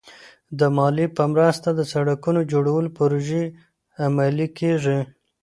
[0.59, 3.43] د مالیې په مرسته د سړکونو جوړولو پروژې
[4.05, 4.99] عملي کېږي.